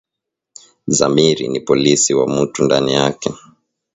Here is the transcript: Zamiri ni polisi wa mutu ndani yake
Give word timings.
Zamiri 0.87 1.47
ni 1.49 1.59
polisi 1.59 2.13
wa 2.13 2.27
mutu 2.27 2.63
ndani 2.63 2.93
yake 2.93 3.33